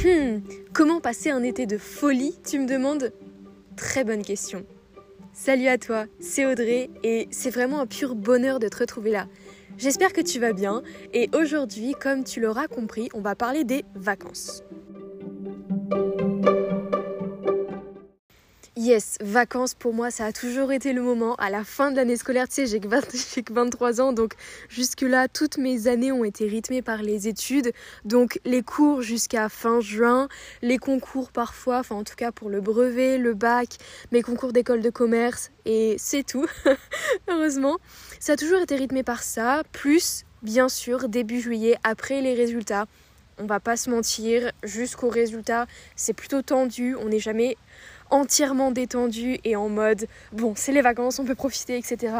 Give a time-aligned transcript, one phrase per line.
[0.00, 0.40] Hmm,
[0.72, 3.12] comment passer un été de folie, tu me demandes?
[3.76, 4.64] Très bonne question.
[5.32, 9.28] Salut à toi, c'est Audrey et c'est vraiment un pur bonheur de te retrouver là.
[9.78, 10.82] J'espère que tu vas bien
[11.12, 14.64] et aujourd'hui, comme tu l'auras compris, on va parler des vacances.
[18.92, 21.34] Yes, vacances pour moi, ça a toujours été le moment.
[21.36, 22.88] À la fin de l'année scolaire, tu sais, j'ai que,
[23.50, 24.34] 23 ans, donc
[24.68, 27.72] jusque-là, toutes mes années ont été rythmées par les études.
[28.04, 30.28] Donc les cours jusqu'à fin juin,
[30.60, 33.78] les concours parfois, enfin en tout cas pour le brevet, le bac,
[34.10, 36.46] mes concours d'école de commerce, et c'est tout,
[37.28, 37.78] heureusement.
[38.20, 42.84] Ça a toujours été rythmé par ça, plus bien sûr début juillet, après les résultats.
[43.38, 45.66] On va pas se mentir, jusqu'aux résultats,
[45.96, 47.56] c'est plutôt tendu, on n'est jamais
[48.12, 52.14] entièrement détendu et en mode bon, c'est les vacances, on peut profiter, etc.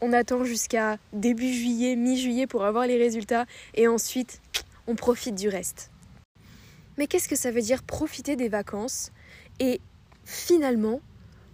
[0.00, 4.40] On attend jusqu'à début juillet, mi-juillet pour avoir les résultats et ensuite
[4.86, 5.90] on profite du reste.
[6.98, 9.10] Mais qu'est-ce que ça veut dire profiter des vacances?
[9.58, 9.80] Et
[10.24, 11.00] finalement,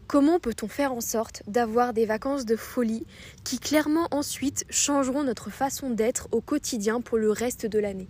[0.08, 3.06] comment peut-on faire en sorte d'avoir des vacances de folie
[3.44, 8.08] qui clairement ensuite changeront notre façon d'être au quotidien pour le reste de l'année?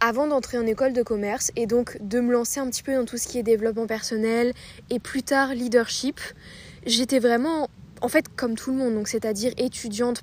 [0.00, 3.04] Avant d'entrer en école de commerce et donc de me lancer un petit peu dans
[3.04, 4.52] tout ce qui est développement personnel
[4.90, 6.20] et plus tard leadership,
[6.86, 7.68] j'étais vraiment
[8.00, 10.22] en fait comme tout le monde, c'est-à-dire étudiante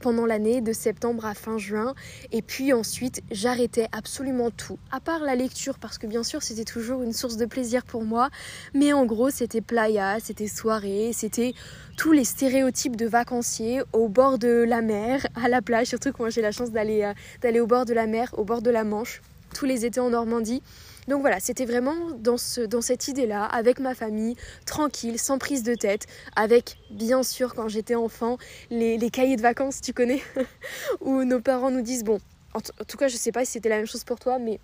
[0.00, 1.94] pendant l'année de septembre à fin juin
[2.32, 6.64] et puis ensuite j'arrêtais absolument tout, à part la lecture parce que bien sûr c'était
[6.64, 8.30] toujours une source de plaisir pour moi,
[8.74, 11.54] mais en gros c'était playa, c'était soirée, c'était
[11.96, 16.30] tous les stéréotypes de vacanciers au bord de la mer, à la plage, surtout quand
[16.30, 18.84] j'ai la chance d'aller euh, d'aller au bord de la mer, au bord de la
[18.84, 19.20] Manche,
[19.54, 20.62] tous les étés en Normandie.
[21.08, 25.62] Donc voilà, c'était vraiment dans, ce, dans cette idée-là, avec ma famille, tranquille, sans prise
[25.62, 26.06] de tête,
[26.36, 28.36] avec bien sûr quand j'étais enfant,
[28.70, 30.20] les, cahiers de vacances, tu connais,
[31.00, 32.18] où nos parents nous disent, bon,
[32.52, 34.60] en, tout cas je sais pas si c'était la même chose pour toi, mais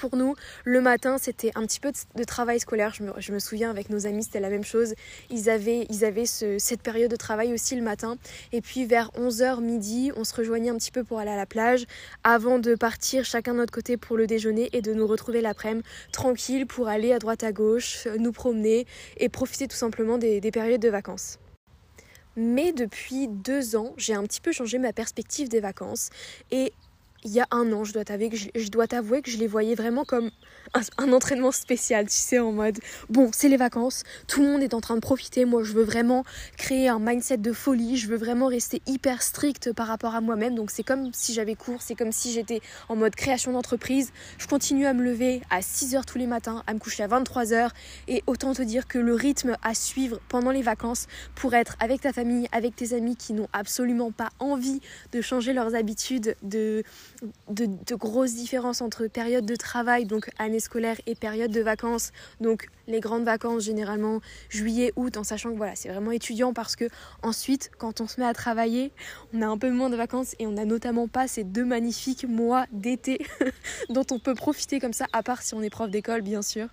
[0.00, 0.34] pour nous,
[0.64, 2.94] le matin, c'était un petit peu de, travail scolaire.
[2.94, 4.94] Je me, souviens, avec nos amis, c'était la même chose.
[5.28, 8.16] Ils avaient, ils avaient cette période de travail aussi le matin.
[8.52, 11.44] Et puis vers 11h midi, on se rejoignait un petit peu pour aller à la
[11.44, 11.84] plage
[12.24, 15.60] avant de partir chacun de notre côté pour le déjeuner et de nous retrouver l'après-midi
[16.12, 18.86] tranquille pour aller à droite à gauche, nous promener
[19.18, 21.38] et profiter tout simplement des, des périodes de vacances.
[22.36, 26.08] Mais depuis deux ans, j'ai un petit peu changé ma perspective des vacances
[26.50, 26.72] et
[27.24, 30.30] il y a un an, je dois t'avouer que je, les voyais vraiment comme
[30.98, 34.74] un, entraînement spécial, tu sais, en mode bon, c'est les vacances, tout le monde est
[34.74, 36.24] en train de profiter, moi je veux vraiment
[36.56, 40.54] créer un mindset de folie, je veux vraiment rester hyper strict par rapport à moi-même,
[40.54, 44.46] donc c'est comme si j'avais cours, c'est comme si j'étais en mode création d'entreprise, je
[44.46, 47.70] continue à me lever à 6h tous les matins, à me coucher à 23h,
[48.08, 52.00] et autant te dire que le rythme à suivre pendant les vacances pour être avec
[52.00, 54.80] ta famille, avec tes amis qui n'ont absolument pas envie
[55.12, 56.82] de changer leurs habitudes, de
[57.48, 62.68] de, grosses différences entre période de travail, donc année scolaire, et période de vacances, donc
[62.86, 66.88] les grandes vacances généralement juillet, août, en sachant que voilà, c'est vraiment étudiant parce que
[67.22, 68.92] ensuite, quand on se met à travailler,
[69.32, 72.24] on a un peu moins de vacances et on n'a notamment pas ces deux magnifiques
[72.28, 73.26] mois d'été
[73.88, 76.68] dont on peut profiter comme ça, à part si on est prof d'école, bien sûr.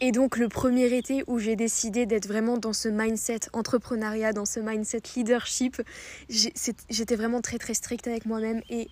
[0.00, 4.44] Et donc le premier été où j'ai décidé d'être vraiment dans ce mindset entrepreneuriat, dans
[4.44, 5.82] ce mindset leadership,
[6.28, 8.88] j'étais vraiment très très stricte avec moi-même et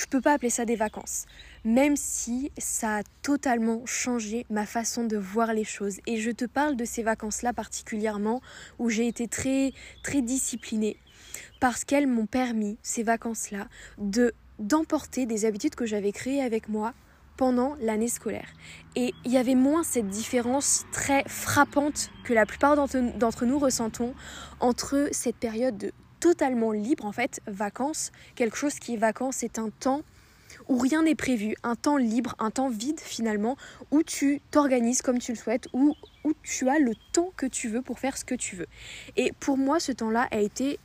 [0.00, 1.26] je peux pas appeler ça des vacances,
[1.62, 5.98] même si ça a totalement changé ma façon de voir les choses.
[6.06, 8.40] Et je te parle de ces vacances-là particulièrement
[8.78, 9.72] où j'ai été très
[10.02, 10.96] très disciplinée
[11.60, 13.68] parce qu'elles m'ont permis ces vacances-là
[13.98, 16.94] de d'emporter des habitudes que j'avais créées avec moi
[17.36, 18.48] pendant l'année scolaire.
[18.96, 24.14] Et il y avait moins cette différence très frappante que la plupart d'entre nous ressentons
[24.60, 29.58] entre cette période de totalement libre en fait, vacances, quelque chose qui est vacances, c'est
[29.58, 30.02] un temps
[30.68, 33.56] où rien n'est prévu, un temps libre, un temps vide finalement,
[33.90, 35.96] où tu t'organises comme tu le souhaites, où,
[36.42, 38.66] tu as le temps que tu veux pour faire ce que tu veux.
[39.16, 40.78] Et pour moi, ce temps-là a été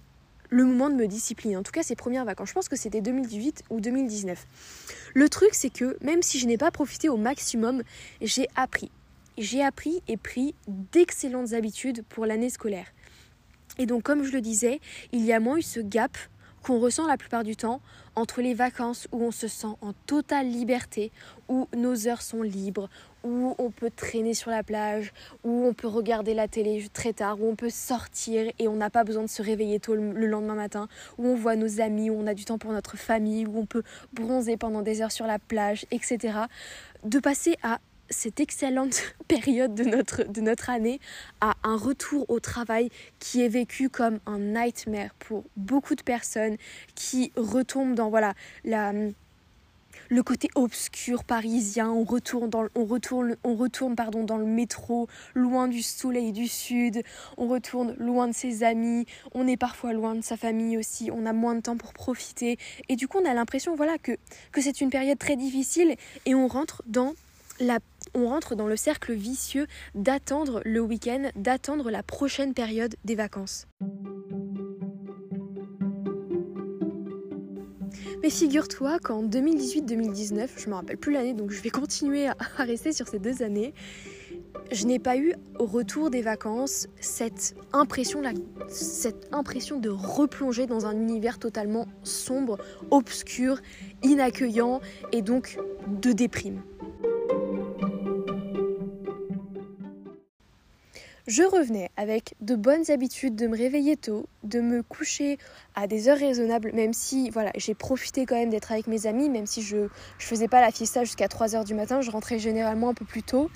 [0.49, 1.57] le moment de me discipliner.
[1.57, 2.49] En tout cas, ces premières vacances.
[2.49, 4.45] Je pense que c'était 2018 ou 2019.
[5.13, 7.83] Le truc, c'est que même si je n'ai pas profité au maximum,
[8.21, 8.91] j'ai appris.
[9.37, 12.87] J'ai appris et pris d'excellentes habitudes pour l'année scolaire.
[13.77, 14.79] Et donc, comme je le disais,
[15.11, 16.17] il y a moins eu ce gap
[16.65, 17.79] qu'on ressent la plupart du temps
[18.15, 21.11] entre les vacances où on se sent en totale liberté,
[21.47, 22.89] où nos heures sont libres,
[23.23, 25.13] où on peut traîner sur la plage,
[25.43, 28.89] où on peut regarder la télé très tard, où on peut sortir et on n'a
[28.89, 30.87] pas besoin de se réveiller tôt le lendemain matin,
[31.17, 33.65] où on voit nos amis, où on a du temps pour notre famille, où on
[33.65, 33.83] peut
[34.13, 36.39] bronzer pendant des heures sur la plage, etc.
[37.03, 40.99] De passer à cette excellente période de notre, de notre année
[41.41, 46.57] à un retour au travail qui est vécu comme un nightmare pour beaucoup de personnes
[46.95, 48.93] qui retombent dans voilà la
[50.09, 51.89] le côté obscur parisien.
[51.89, 56.47] On retourne, dans, on retourne, on retourne pardon, dans le métro, loin du soleil du
[56.47, 57.01] sud.
[57.37, 59.05] On retourne loin de ses amis.
[59.33, 61.09] On est parfois loin de sa famille aussi.
[61.11, 62.57] On a moins de temps pour profiter.
[62.89, 64.17] Et du coup, on a l'impression voilà, que,
[64.51, 67.13] que c'est une période très difficile et on rentre dans
[67.59, 67.79] la,
[68.13, 73.67] on rentre dans le cercle vicieux d'attendre le week-end, d'attendre la prochaine période des vacances.
[78.23, 82.91] Mais figure-toi qu'en 2018-2019, je me rappelle plus l'année, donc je vais continuer à, rester
[82.91, 83.73] sur ces deux années,
[84.71, 88.23] je n'ai pas eu au retour des vacances cette impression,
[88.67, 92.57] cette impression de replonger dans un univers totalement sombre,
[92.89, 93.61] obscur,
[94.01, 94.81] inaccueillant
[95.11, 96.63] et donc de déprime.
[101.27, 105.39] Je revenais avec de bonnes habitudes de me réveiller tôt, de me coucher
[105.73, 109.27] à des heures raisonnables, même si voilà, j'ai profité quand même d'être avec mes amis,
[109.27, 109.89] même si je ne
[110.19, 113.49] faisais pas la fiesta jusqu'à 3h du matin, je rentrais généralement un peu plus tôt.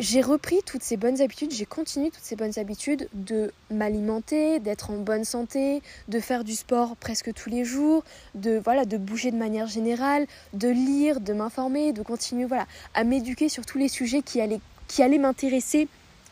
[0.00, 4.90] J'ai repris toutes ces bonnes habitudes, j'ai continué toutes ces bonnes habitudes de m'alimenter, d'être
[4.90, 8.02] en bonne santé, de faire du sport presque tous les jours,
[8.34, 13.04] de voilà, de bouger de manière générale, de lire, de m'informer, de continuer voilà, à
[13.04, 15.86] m'éduquer sur tous les sujets qui allaient qui allaient m'intéresser,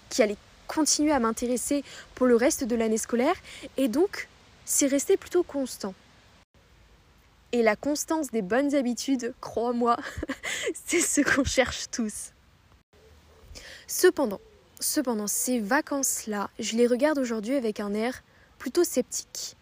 [0.09, 0.37] qui allaient
[0.67, 1.85] continuer à m'intéresser
[2.15, 3.37] pour le reste de l'année scolaire
[3.77, 4.29] et donc
[4.65, 5.95] c'est resté plutôt constant.
[7.53, 9.97] Et la constance des bonnes habitudes, crois-moi,
[10.87, 12.33] c'est ce qu'on cherche tous.
[13.87, 14.41] Cependant,
[14.81, 18.23] cependant, ces vacances-là, je les regarde aujourd'hui avec un air
[18.59, 19.57] plutôt sceptique.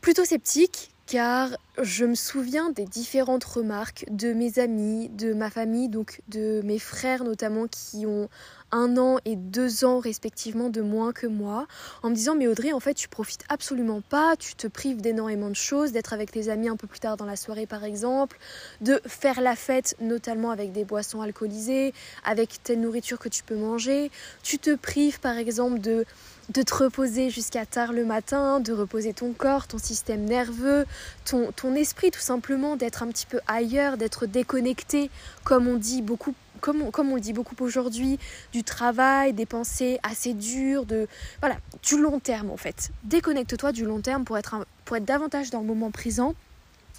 [0.00, 1.50] Plutôt sceptique car
[1.82, 6.78] je me souviens des différentes remarques de mes amis, de ma famille, donc de mes
[6.78, 8.28] frères notamment qui ont
[8.70, 11.66] un an et deux ans respectivement de moins que moi,
[12.02, 15.48] en me disant mais Audrey en fait tu profites absolument pas, tu te prives d'énormément
[15.48, 18.38] de choses, d'être avec tes amis un peu plus tard dans la soirée par exemple,
[18.80, 21.92] de faire la fête notamment avec des boissons alcoolisées,
[22.24, 24.10] avec telle nourriture que tu peux manger,
[24.42, 26.04] tu te prives par exemple de
[26.50, 30.84] de te reposer jusqu'à tard le matin, de reposer ton corps, ton système nerveux,
[31.24, 35.10] ton, ton esprit tout simplement, d'être un petit peu ailleurs, d'être déconnecté,
[35.44, 36.34] comme on dit beaucoup.
[36.60, 38.18] Comme on, comme on dit beaucoup aujourd'hui,
[38.52, 41.08] du travail, des pensées assez dures, de
[41.40, 42.90] voilà, du long terme en fait.
[43.02, 46.34] Déconnecte-toi du long terme pour être, pour être davantage dans le moment présent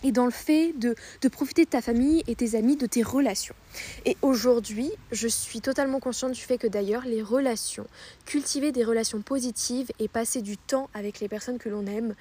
[0.03, 0.95] et dans le fait de,
[1.29, 3.55] profiter de ta famille et tes amis, de tes relations.
[4.05, 7.87] Et aujourd'hui, je suis totalement consciente du fait que d'ailleurs, les relations,
[8.25, 12.13] cultiver des relations positives et passer du temps avec les personnes que l'on aime,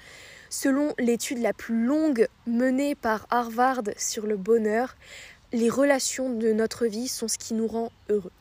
[0.55, 4.95] selon l'étude la plus longue menée par Harvard sur le bonheur,
[5.51, 8.31] les relations de notre vie sont ce qui nous rend heureux.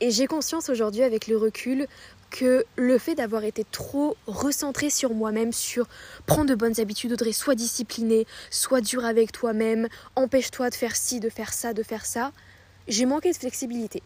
[0.00, 1.86] Et j'ai conscience aujourd'hui avec le recul
[2.30, 5.88] que le fait d'avoir été trop recentré sur moi-même, sur
[6.26, 11.18] prendre de bonnes habitudes, Audrey, sois discipliné, sois dur avec toi-même, empêche-toi de faire ci,
[11.18, 12.30] de faire ça, de faire ça,
[12.88, 14.02] j'ai manqué de flexibilité.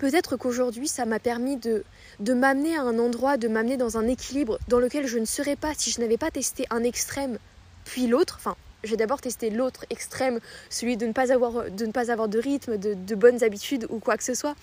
[0.00, 1.84] Peut-être qu'aujourd'hui, ça m'a permis de,
[2.20, 5.56] de m'amener à un endroit, de m'amener dans un équilibre dans lequel je ne serais
[5.56, 7.38] pas si je n'avais pas testé un extrême
[7.84, 11.92] puis l'autre, enfin j'ai d'abord testé l'autre extrême, celui de ne pas avoir de, ne
[11.92, 14.54] pas avoir de rythme, de, bonnes habitudes ou quoi que ce soit.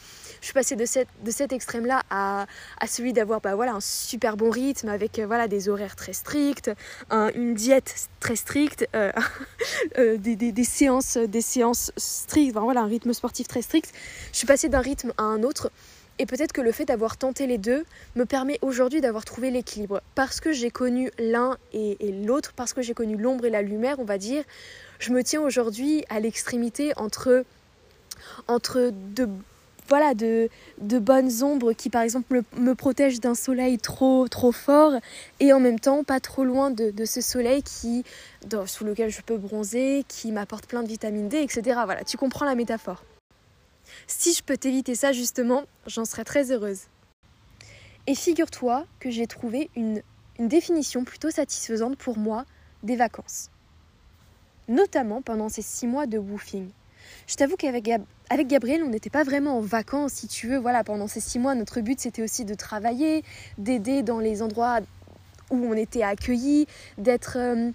[0.41, 2.47] Je suis passée de, cet extrême-là à,
[2.87, 6.71] celui d'avoir bah, voilà, un super bon rythme avec euh, voilà, des horaires très stricts,
[7.11, 9.11] une diète très stricte, euh,
[9.97, 13.91] euh, des, séances, des séances strictes, voilà, un rythme sportif très strict.
[14.31, 15.71] Je suis passée d'un rythme à un autre.
[16.19, 20.01] Et peut-être que le fait d'avoir tenté les deux me permet aujourd'hui d'avoir trouvé l'équilibre.
[20.15, 23.99] Parce que j'ai connu l'un et, l'autre, parce que j'ai connu l'ombre et la lumière,
[23.99, 24.43] on va dire,
[24.99, 27.45] je me tiens aujourd'hui à l'extrémité entre,
[29.87, 34.93] voilà, de, bonnes ombres qui, par exemple, me, protègent d'un soleil trop, trop fort
[35.39, 38.03] et en même temps pas trop loin de, de ce soleil qui,
[38.65, 41.61] sous lequel je peux bronzer, qui m'apporte plein de vitamine D, etc.
[41.85, 43.03] Voilà, tu comprends la métaphore.
[44.07, 46.81] Si je peux t'éviter ça justement, j'en serais très heureuse.
[48.07, 50.01] Et figure-toi que j'ai trouvé une,
[50.39, 52.45] définition plutôt satisfaisante pour moi
[52.83, 53.49] des vacances.
[54.67, 56.69] Notamment pendant ces six mois de woofing.
[57.25, 57.89] Je t'avoue qu'avec
[58.29, 60.57] avec Gabriel, on n'était pas vraiment en vacances, si tu veux.
[60.57, 63.23] Voilà, pendant ces six mois, notre but c'était aussi de travailler,
[63.57, 64.79] d'aider dans les endroits
[65.49, 66.67] où on était accueillis,
[66.97, 67.71] d'être euh,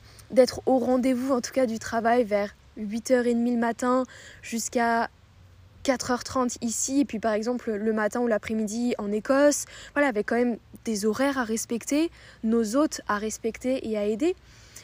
[0.66, 4.04] au rendez-vous en tout cas du travail vers 8h30 le matin
[4.42, 5.10] jusqu'à
[5.84, 9.64] 4h30 ici, et puis par exemple le matin ou l'après-midi en Écosse.
[9.94, 12.10] Voilà, avec quand même des horaires à respecter,
[12.44, 14.34] nos hôtes à respecter et à aider.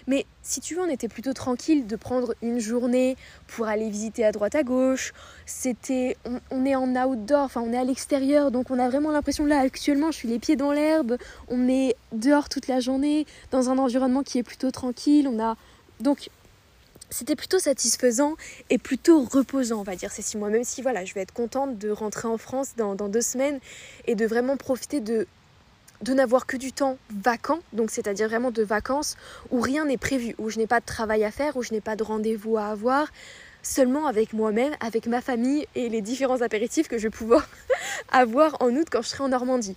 [0.09, 4.25] Mais si tu veux, on était plutôt tranquille de prendre une journée pour aller visiter
[4.25, 5.13] à droite à gauche.
[5.45, 6.17] C'était,
[6.51, 9.59] on, est en outdoor, enfin on est à l'extérieur, donc on a vraiment l'impression là
[9.61, 11.19] actuellement, je suis les pieds dans l'herbe.
[11.49, 15.29] On est dehors toute la journée, dans un environnement qui est plutôt tranquille.
[15.29, 15.57] On a
[16.01, 16.31] donc
[17.11, 18.37] c'était plutôt satisfaisant
[18.71, 20.51] et plutôt reposant, on va dire, ces six mois.
[20.51, 23.61] Même si, voilà, je vais être contente de rentrer en France dans, deux semaines
[24.07, 25.27] et de vraiment profiter de,
[26.03, 29.17] de n'avoir que du temps vacant, donc c'est-à-dire vraiment de vacances
[29.51, 31.81] où rien n'est prévu, où je n'ai pas de travail à faire, où je n'ai
[31.81, 33.09] pas de rendez-vous à avoir,
[33.63, 37.49] seulement avec moi-même, avec ma famille et les différents apéritifs que je vais pouvoir
[38.11, 39.77] avoir en août quand je serai en Normandie.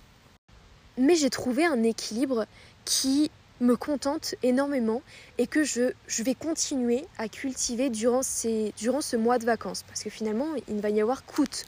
[0.98, 2.46] Mais j'ai trouvé un équilibre
[2.84, 3.30] qui
[3.62, 5.02] me contente énormément
[5.38, 9.84] et que je, je vais continuer à cultiver durant, ces, durant ce mois de vacances.
[9.84, 11.64] Parce que finalement, il ne va y avoir qu'août.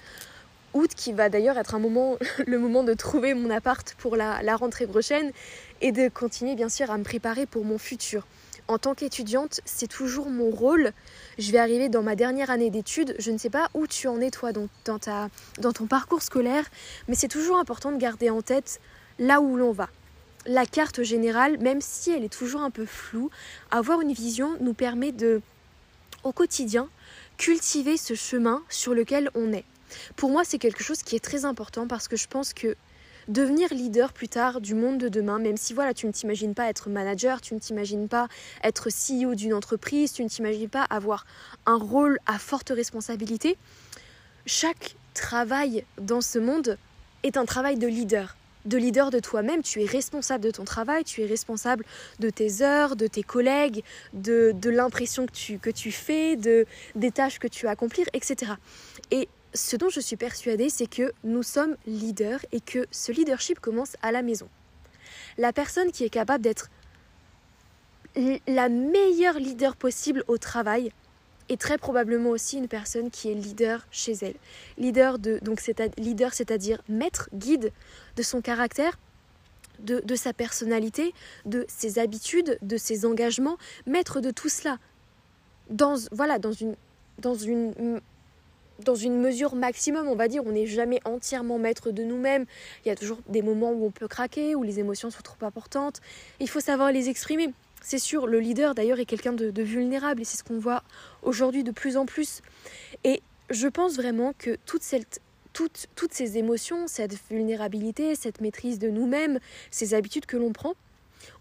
[0.74, 4.42] Août qui va d'ailleurs être un moment, le moment de trouver mon appart pour la,
[4.42, 5.30] la rentrée prochaine
[5.80, 8.26] et de continuer bien sûr à me préparer pour mon futur.
[8.66, 10.92] En tant qu'étudiante, c'est toujours mon rôle.
[11.38, 13.14] Je vais arriver dans ma dernière année d'études.
[13.18, 15.28] Je ne sais pas où tu en es toi dans, dans, ta,
[15.60, 16.64] dans ton parcours scolaire,
[17.06, 18.80] mais c'est toujours important de garder en tête
[19.18, 19.88] là où l'on va
[20.46, 23.30] la carte générale, même si elle est toujours un peu floue,
[23.70, 25.42] avoir une vision nous permet de,
[26.22, 26.88] au quotidien,
[27.36, 29.64] cultiver ce chemin sur lequel on est.
[30.16, 32.76] Pour moi, c'est quelque chose qui est très important parce que je pense que
[33.28, 36.68] devenir leader plus tard du monde de demain, même si voilà, tu ne t'imagines pas
[36.68, 38.28] être manager, tu ne t'imagines pas
[38.62, 41.24] être CEO d'une entreprise, tu ne t'imagines pas avoir
[41.64, 43.56] un rôle à forte responsabilité,
[44.46, 46.76] chaque travail dans ce monde
[47.22, 51.04] est un travail de leader de leader de toi-même, tu es responsable de ton travail,
[51.04, 51.84] tu es responsable
[52.18, 56.66] de tes heures, de tes collègues, de, de l'impression que tu, que tu fais, de,
[56.94, 58.52] des tâches que tu as accomplir, etc.
[59.10, 63.60] Et ce dont je suis persuadée, c'est que nous sommes leaders et que ce leadership
[63.60, 64.48] commence à la maison.
[65.38, 66.70] La personne qui est capable d'être
[68.46, 70.92] la meilleure leader possible au travail,
[71.48, 74.34] et très probablement aussi une personne qui est leader chez elle.
[74.78, 77.72] Leader, de, donc c'est leader, c'est-à-dire maître, guide
[78.16, 78.98] de son caractère,
[79.80, 81.12] de, de, sa personnalité,
[81.44, 84.78] de ses habitudes, de ses engagements, maître de tout cela.
[85.70, 86.76] Dans, voilà, dans une,
[87.18, 88.00] dans une
[88.84, 92.44] dans une mesure maximum, on va dire, on n'est jamais entièrement maître de nous-mêmes.
[92.84, 95.46] Il y a toujours des moments où on peut craquer, où les émotions sont trop
[95.46, 96.00] importantes.
[96.40, 97.52] Il faut savoir les exprimer.
[97.86, 100.82] C'est sûr, le leader d'ailleurs est quelqu'un de, vulnérable et c'est ce qu'on voit
[101.22, 102.40] aujourd'hui de plus en plus.
[103.04, 109.38] Et je pense vraiment que toutes, toutes ces émotions, cette vulnérabilité, cette maîtrise de nous-mêmes,
[109.70, 110.72] ces habitudes que l'on prend,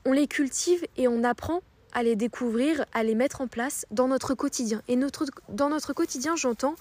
[0.03, 1.62] on les cultive et on apprend
[1.93, 4.81] à les découvrir, à les mettre en place dans notre quotidien.
[4.89, 6.75] Et notre, dans notre quotidien, j'entends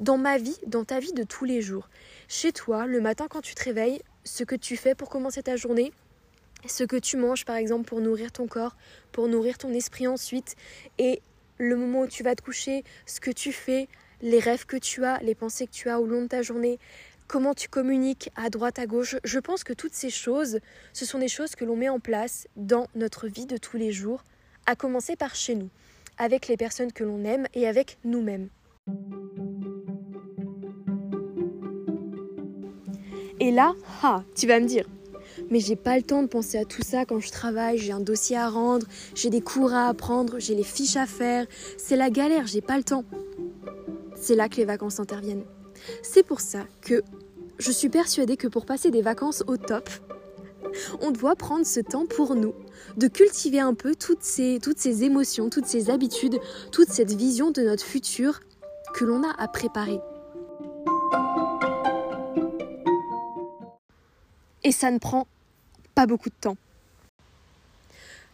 [0.00, 1.90] dans ma vie, dans ta vie de tous les jours.
[2.26, 5.56] Chez toi, le matin quand tu te réveilles, ce que tu fais pour commencer ta
[5.56, 5.92] journée,
[6.66, 8.76] ce que tu manges par exemple pour nourrir ton corps,
[9.12, 10.56] pour nourrir ton esprit ensuite,
[10.98, 11.22] et
[11.58, 13.88] le moment où tu vas te coucher, ce que tu fais,
[14.20, 16.78] les rêves que tu as, les pensées que tu as au long de ta journée,
[17.26, 19.16] comment tu communiques à droite, à gauche.
[19.24, 20.58] Je pense que toutes ces choses,
[20.92, 23.92] ce sont des choses que l'on met en place dans notre vie de tous les
[23.92, 24.24] jours,
[24.66, 25.70] à commencer par chez nous,
[26.16, 28.48] avec les personnes que l'on aime et avec nous-mêmes.
[33.40, 33.72] Et là,
[34.02, 34.84] ah, tu vas me dire,
[35.50, 38.00] mais j'ai pas le temps de penser à tout ça quand je travaille, j'ai un
[38.00, 42.10] dossier à rendre, j'ai des cours à apprendre, j'ai les fiches à faire, c'est la
[42.10, 43.04] galère, j'ai pas le temps.
[44.14, 45.44] C'est là que les vacances interviennent.
[46.02, 47.02] C'est pour ça que
[47.58, 49.88] je suis persuadée que pour passer des vacances au top,
[51.00, 52.54] on doit prendre ce temps pour nous,
[52.96, 56.38] de cultiver un peu toutes ces, toutes ces émotions, toutes ces habitudes,
[56.72, 58.40] toute cette vision de notre futur
[58.94, 60.00] que l'on a à préparer.
[64.64, 65.26] Et ça ne prend
[66.06, 66.56] beaucoup de temps.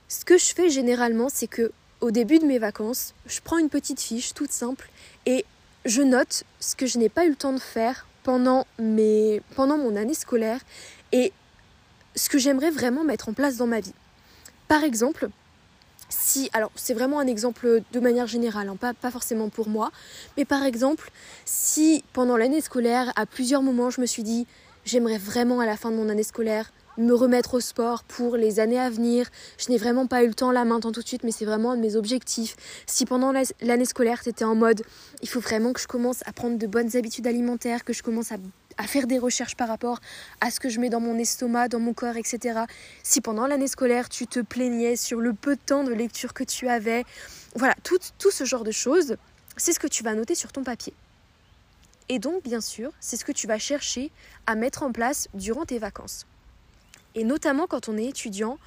[0.09, 3.71] Ce que je fais généralement, c'est que au début de mes vacances, je prends une
[3.71, 4.91] petite fiche toute simple
[5.27, 5.45] et
[5.85, 10.15] je note ce que je n'ai pas eu le temps de faire pendant, mon année
[10.15, 10.61] scolaire
[11.13, 11.33] et
[12.15, 13.95] ce que j'aimerais vraiment mettre en place dans ma vie.
[14.69, 15.29] Par exemple,
[16.09, 19.91] si, alors c'est vraiment un exemple de manière générale, hein, pas forcément pour moi,
[20.37, 21.11] mais par exemple,
[21.45, 24.47] si pendant l'année scolaire, à plusieurs moments, je me suis dit,
[24.85, 28.61] j'aimerais vraiment à la fin de mon année scolaire me remettre au sport pour les
[28.61, 29.29] années à venir.
[29.59, 31.73] Je n'ai vraiment pas eu le temps là maintenant tout de suite, mais c'est vraiment
[31.73, 32.57] un de mes objectifs.
[32.87, 34.83] Si pendant l'année scolaire, tu étais en mode,
[35.23, 38.33] il faut vraiment que je commence à prendre de bonnes habitudes alimentaires, que je commence
[38.33, 38.37] à,
[38.79, 40.01] à, faire des recherches par rapport
[40.41, 42.61] à ce que je mets dans mon estomac, dans mon corps, etc.
[43.03, 46.45] Si pendant l'année scolaire, tu te plaignais sur le peu de temps de lecture que
[46.45, 47.05] tu avais,
[47.57, 49.17] voilà, tout, tout ce genre de choses,
[49.57, 50.95] c'est ce que tu vas noter sur ton papier.
[52.09, 54.11] Et donc, bien sûr, c'est ce que tu vas chercher
[54.47, 56.27] à mettre en place durant tes vacances.
[57.15, 58.59] Et notamment quand on est étudiant,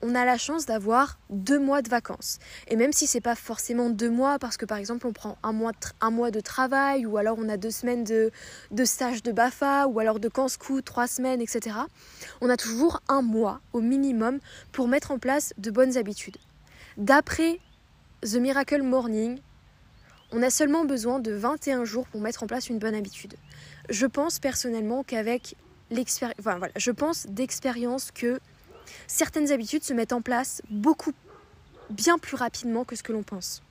[0.00, 2.38] on a la chance d'avoir deux mois de vacances.
[2.68, 5.52] Et même si c'est pas forcément deux mois, parce que par exemple on prend un
[5.52, 8.30] mois, de travail, ou alors on a deux semaines de,
[8.70, 11.76] de stage de BAFA, ou alors de Canscou, trois semaines, etc.
[12.40, 14.38] On a toujours un mois au minimum
[14.72, 16.36] pour mettre en place de bonnes habitudes.
[16.96, 17.60] D'après
[18.22, 19.38] The Miracle Morning,
[20.32, 23.34] on a seulement besoin de 21 jours pour mettre en place une bonne habitude.
[23.88, 25.56] Je pense personnellement qu'avec
[25.90, 28.40] je pense d'expérience que
[29.06, 31.12] certaines habitudes se mettent en place beaucoup
[31.90, 33.62] bien plus rapidement que ce que l'on pense.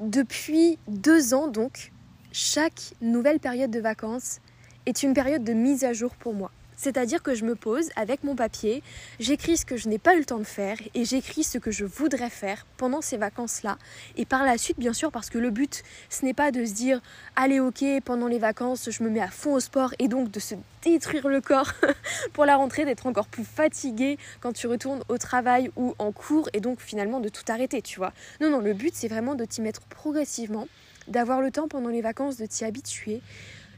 [0.00, 1.92] Depuis deux ans donc,
[2.32, 4.40] chaque nouvelle période de vacances
[4.86, 6.50] est une période de mise à jour pour moi.
[6.76, 8.82] C'est-à-dire que je me pose avec mon papier,
[9.20, 11.70] j'écris ce que je n'ai pas eu le temps de faire et j'écris ce que
[11.70, 13.78] je voudrais faire pendant ces vacances-là.
[14.16, 16.72] Et par la suite, bien sûr, parce que le but, ce n'est pas de se
[16.72, 17.00] dire,
[17.36, 20.40] allez, ok, pendant les vacances, je me mets à fond au sport et donc de
[20.40, 21.72] se détruire le corps
[22.32, 26.48] pour la rentrée, d'être encore plus fatigué quand tu retournes au travail ou en cours
[26.52, 28.12] et donc finalement de tout arrêter, tu vois.
[28.40, 30.68] Non, non, le but, c'est vraiment de t'y mettre progressivement,
[31.08, 33.20] d'avoir le temps pendant les vacances de t'y habituer,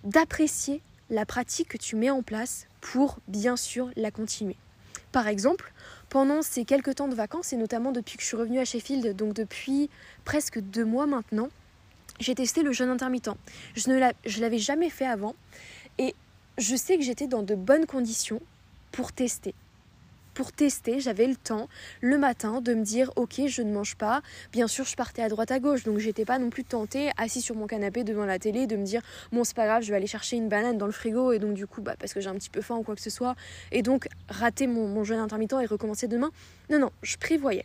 [0.04, 4.56] d'apprécier la pratique que tu mets en place pour bien sûr la continuer.
[5.12, 5.72] Par exemple,
[6.08, 9.16] pendant ces quelques temps de vacances, et notamment depuis que je suis revenue à Sheffield,
[9.16, 9.88] donc depuis
[10.24, 11.48] presque deux mois maintenant,
[12.20, 13.30] j'ai testé le jeûne intermittent.
[13.74, 15.34] Je ne l'avais jamais fait avant
[15.98, 16.14] et
[16.58, 18.40] je sais que j'étais dans de bonnes conditions
[18.92, 19.54] pour tester
[20.36, 21.66] pour tester, j'avais le temps
[22.02, 24.20] le matin de me dire ok je ne mange pas.
[24.52, 27.40] Bien sûr je partais à droite à gauche donc j'étais pas non plus tentée assis
[27.40, 29.00] sur mon canapé devant la télé de me dire
[29.32, 31.54] bon c'est pas grave je vais aller chercher une banane dans le frigo et donc
[31.54, 33.34] du coup bah parce que j'ai un petit peu faim ou quoi que ce soit
[33.72, 36.30] et donc rater mon, jeûne intermittent et recommencer demain.
[36.68, 37.64] Non non je prévoyais.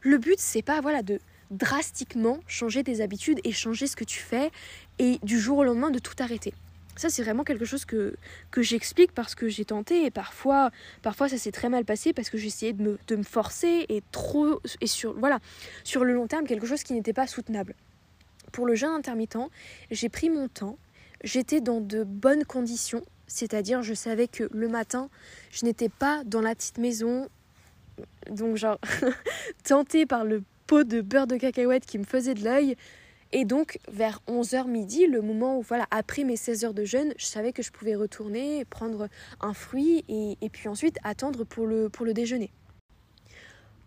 [0.00, 1.20] Le but c'est pas voilà de
[1.50, 4.50] drastiquement changer tes habitudes et changer ce que tu fais
[4.98, 6.54] et du jour au lendemain de tout arrêter.
[6.96, 8.16] Ça, c'est vraiment quelque chose que,
[8.50, 10.70] que j'explique parce que j'ai tenté et parfois,
[11.02, 14.02] parfois ça s'est très mal passé parce que j'essayais de me, de me forcer et
[14.12, 15.38] trop, et sur, voilà,
[15.84, 17.74] sur le long terme, quelque chose qui n'était pas soutenable.
[18.52, 19.50] Pour le jeûne intermittent,
[19.90, 20.76] j'ai pris mon temps,
[21.24, 25.08] j'étais dans de bonnes conditions, c'est-à-dire je savais que le matin,
[25.50, 27.30] je n'étais pas dans la petite maison,
[28.30, 28.78] donc genre
[29.64, 32.76] tentée par le pot de beurre de cacahuète qui me faisait de l'œil,
[33.32, 37.14] et donc, vers 11h midi, le moment où, voilà, après mes 16 heures de jeûne,
[37.16, 39.08] je savais que je pouvais retourner, prendre
[39.40, 42.50] un fruit et, puis ensuite attendre pour le, déjeuner.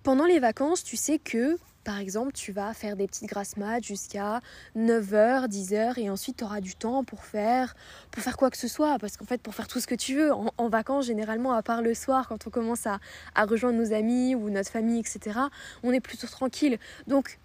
[0.02, 3.84] Pendant les vacances, tu sais que, par exemple, tu vas faire des petites grasses maths
[3.84, 4.42] jusqu'à
[4.76, 7.76] 9h, 10h et ensuite tu auras du temps pour faire,
[8.10, 8.98] pour faire quoi que ce soit.
[8.98, 11.62] Parce qu'en fait, pour faire tout ce que tu veux, en, en, vacances, généralement, à
[11.62, 13.00] part le soir, quand on commence à,
[13.36, 15.40] à rejoindre nos amis ou notre famille, etc.,
[15.84, 16.80] on est plutôt tranquille.
[17.06, 17.38] Donc,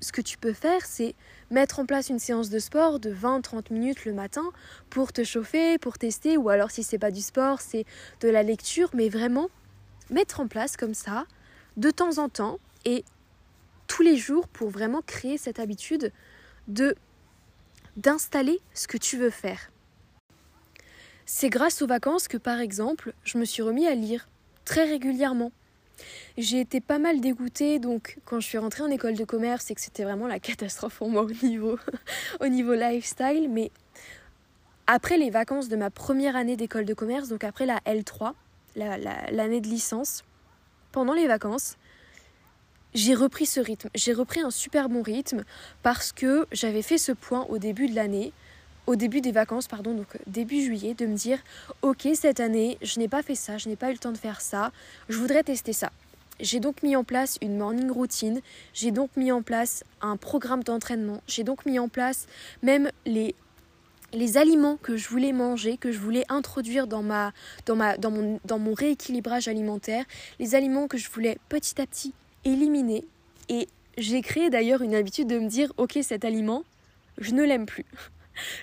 [0.00, 1.14] ce que tu peux faire, c'est
[1.50, 4.50] mettre en place une séance de sport de 20-30 minutes le matin
[4.90, 7.84] pour te chauffer, pour tester, ou alors si c'est pas du sport, c'est
[8.20, 9.48] de la lecture, mais vraiment
[10.10, 11.26] mettre en place comme ça,
[11.76, 13.04] de temps en temps, et
[13.86, 16.12] tous les jours pour vraiment créer cette habitude
[16.68, 16.94] de
[17.96, 19.72] d'installer ce que tu veux faire.
[21.26, 24.28] C'est grâce aux vacances que par exemple, je me suis remis à lire
[24.64, 25.50] très régulièrement.
[26.36, 29.74] J'ai été pas mal dégoûtée donc quand je suis rentrée en école de commerce et
[29.74, 31.78] que c'était vraiment la catastrophe pour moi au niveau,
[32.40, 33.48] au niveau lifestyle.
[33.50, 33.70] Mais
[34.86, 38.32] après les vacances de ma première année d'école de commerce, donc après la L3,
[38.76, 40.24] l'année de licence,
[40.92, 41.76] pendant les vacances,
[42.94, 43.90] j'ai repris ce rythme.
[43.94, 45.44] J'ai repris un super bon rythme
[45.82, 48.32] parce que j'avais fait ce point au début de l'année
[48.88, 51.38] au début des vacances, pardon, donc début juillet, de me dire
[51.82, 54.18] ok cette année je n'ai pas fait ça, je n'ai pas eu le temps de
[54.18, 54.72] faire ça,
[55.10, 55.92] je voudrais tester ça.
[56.40, 58.40] J'ai donc mis en place une morning routine,
[58.72, 62.26] j'ai donc mis en place un programme d'entraînement, j'ai donc mis en place
[62.62, 63.34] même les
[64.14, 67.32] les aliments que je voulais manger, que je voulais introduire dans, ma,
[67.66, 70.06] dans, ma, dans, mon, dans mon rééquilibrage alimentaire,
[70.38, 72.14] les aliments que je voulais petit à petit
[72.46, 73.04] éliminer.
[73.50, 76.64] Et j'ai créé d'ailleurs une habitude de me dire, ok, cet aliment,
[77.18, 77.84] je ne l'aime plus.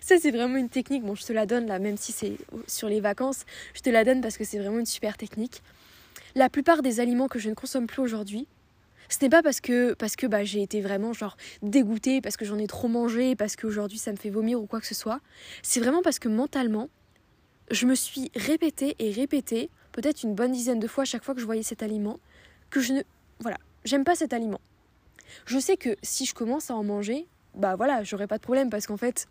[0.01, 1.03] Ça, c'est vraiment une technique.
[1.03, 3.45] Bon, je te la donne là, même si c'est sur les vacances.
[3.73, 5.61] Je te la donne parce que c'est vraiment une super technique.
[6.35, 8.47] La plupart des aliments que je ne consomme plus aujourd'hui,
[9.09, 12.45] ce n'est pas parce que, parce que bah, j'ai été vraiment genre dégoûtée, parce que
[12.45, 15.19] j'en ai trop mangé, parce qu'aujourd'hui ça me fait vomir ou quoi que ce soit.
[15.61, 16.89] C'est vraiment parce que mentalement,
[17.71, 21.41] je me suis répétée et répétée, peut-être une bonne dizaine de fois chaque fois que
[21.41, 22.19] je voyais cet aliment,
[22.69, 23.01] que je ne.
[23.39, 24.61] Voilà, j'aime pas cet aliment.
[25.45, 28.69] Je sais que si je commence à en manger, bah voilà, j'aurai pas de problème
[28.69, 29.27] parce qu'en fait,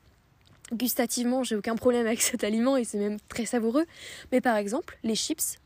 [0.73, 3.87] gustativement, j'ai aucun problème avec cet aliment et c'est même très savoureux.
[4.33, 5.59] Mais par exemple, les chips,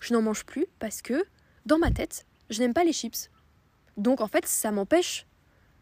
[0.00, 1.24] je n'en mange plus parce que
[1.66, 3.30] dans ma tête, je n'aime pas les chips.
[3.96, 5.26] Donc en fait, ça m'empêche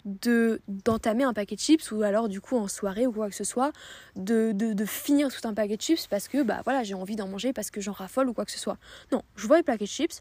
[0.04, 3.34] de d'entamer un paquet de chips ou alors du coup en soirée ou quoi que
[3.34, 3.72] ce soit
[4.16, 4.52] de,
[4.86, 7.70] finir tout un paquet de chips parce que bah voilà j'ai envie d'en manger parce
[7.70, 8.76] que j'en raffole ou quoi que ce soit
[9.12, 10.20] non je vois les paquets de chips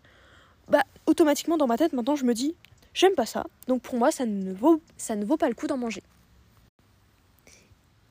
[0.70, 2.56] bah automatiquement dans ma tête maintenant je me dis
[2.94, 5.68] j'aime pas ça donc pour moi ça ne vaut ça ne vaut pas le coup
[5.68, 6.02] d'en manger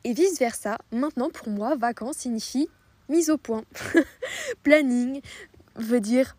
[0.04, 2.68] et vice-versa, maintenant pour moi, vacances signifie
[3.08, 3.64] mise au point.
[4.62, 5.20] Planning
[5.76, 6.36] veut dire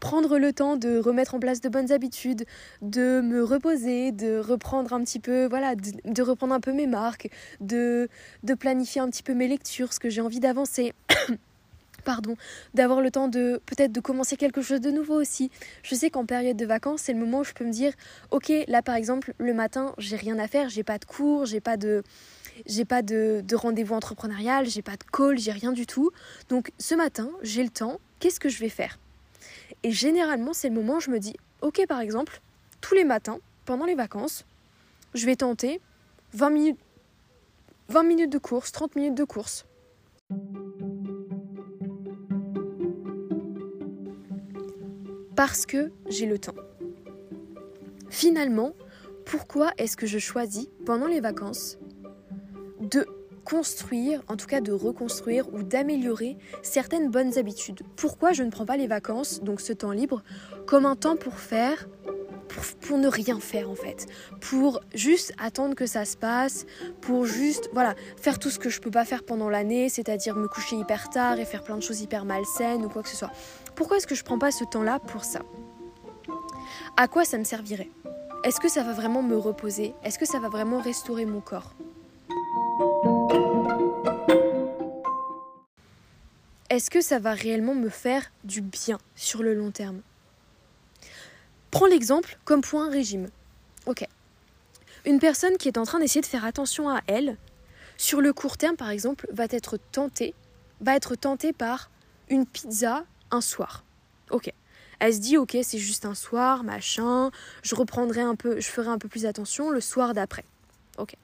[0.00, 2.44] prendre le temps de remettre en place de bonnes habitudes,
[2.82, 7.28] de me reposer, de reprendre un petit peu, voilà, de, reprendre un peu mes marques,
[7.60, 8.08] de,
[8.44, 10.94] de planifier un petit peu mes lectures, ce que j'ai envie d'avancer.
[12.04, 12.36] pardon,
[12.72, 15.50] d'avoir le temps de peut-être de commencer quelque chose de nouveau aussi.
[15.82, 17.92] Je sais qu'en période de vacances, c'est le moment où je peux me dire
[18.30, 21.60] OK, là par exemple, le matin, j'ai rien à faire, j'ai pas de cours, j'ai
[21.60, 22.02] pas de
[22.66, 26.10] j'ai pas de, de rendez-vous entrepreneurial, j'ai pas de call, j'ai rien du tout.
[26.48, 28.98] Donc ce matin, j'ai le temps, qu'est-ce que je vais faire?
[29.82, 32.40] Et généralement, c'est le moment où je me dis OK, par exemple,
[32.80, 34.44] tous les matins, pendant les vacances,
[35.14, 35.80] je vais tenter
[36.34, 36.78] 20 minutes
[37.88, 39.64] 20 minutes de course, 30 minutes de course.
[45.38, 46.56] parce que j'ai le temps.
[48.10, 48.72] Finalement,
[49.24, 51.78] pourquoi est-ce que je choisis pendant les vacances
[53.48, 57.80] construire, en tout cas de reconstruire ou d'améliorer certaines bonnes habitudes.
[57.96, 60.22] Pourquoi je ne prends pas les vacances, donc ce temps libre,
[60.66, 61.88] comme un temps pour faire
[62.80, 64.06] pour, ne rien faire en fait,
[64.40, 66.64] pour juste attendre que ça se passe,
[67.02, 70.48] pour juste voilà faire tout ce que je peux pas faire pendant l'année, c'est-à-dire me
[70.48, 73.30] coucher hyper tard et faire plein de choses hyper malsaines ou quoi que ce soit.
[73.74, 75.40] Pourquoi est-ce que je prends pas ce temps-là pour ça?
[76.96, 77.90] À quoi ça me servirait?
[78.44, 79.94] Est-ce que ça va vraiment me reposer?
[80.02, 81.74] Est-ce que ça va vraiment restaurer mon corps?
[86.78, 90.00] Est-ce que ça va réellement me faire du bien sur le long terme?
[91.72, 93.30] Prends l'exemple comme pour un régime.
[93.86, 94.06] Ok.
[95.04, 97.36] Une personne qui est en train d'essayer de faire attention à elle,
[97.96, 100.36] sur le court terme par exemple, va être tentée,
[100.80, 101.16] va être
[101.50, 101.90] par
[102.28, 103.82] une pizza un soir.
[104.30, 104.52] Ok.
[105.00, 107.32] Elle se dit ok c'est juste un soir, machin,
[107.64, 110.44] je reprendrai un peu, je ferai un peu plus attention le soir d'après.
[110.96, 111.16] Ok.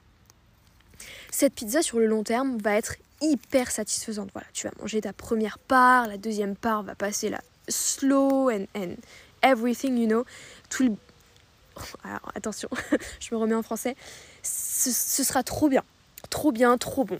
[1.31, 4.29] Cette pizza sur le long terme va être hyper satisfaisante.
[4.33, 8.65] Voilà, tu vas manger ta première part, la deuxième part va passer là slow and,
[8.75, 8.95] and
[9.41, 10.25] everything, you know.
[12.03, 12.69] Alors, attention,
[13.19, 13.95] je me remets en français.
[14.43, 15.83] Ce, ce sera trop bien.
[16.29, 17.19] Trop bien, trop bon.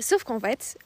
[0.00, 0.78] Sauf qu'en fait,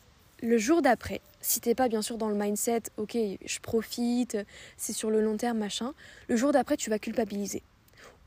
[0.42, 4.36] le jour d'après, si t'es pas bien sûr dans le mindset, ok, je profite,
[4.76, 5.94] c'est sur le long terme, machin,
[6.28, 7.62] le jour d'après, tu vas culpabiliser.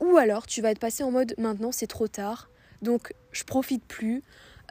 [0.00, 2.48] Ou alors, tu vas être passé en mode maintenant, c'est trop tard,
[2.82, 4.22] donc je profite plus,